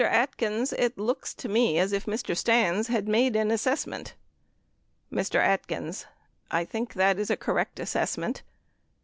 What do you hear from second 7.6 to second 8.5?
assessment.